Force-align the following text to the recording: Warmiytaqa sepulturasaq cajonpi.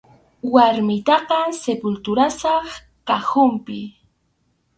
Warmiytaqa 0.53 1.39
sepulturasaq 1.61 2.67
cajonpi. 3.07 3.79